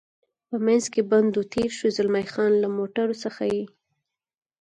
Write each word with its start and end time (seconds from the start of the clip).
په 0.49 0.55
منځ 0.65 0.83
کې 0.93 1.01
بند 1.11 1.31
و، 1.39 1.43
تېر 1.53 1.69
شو، 1.77 1.87
زلمی 1.97 2.25
خان: 2.31 2.51
له 2.63 2.67
موټرو 2.77 3.15
څخه 3.23 3.43
یې. 3.53 3.63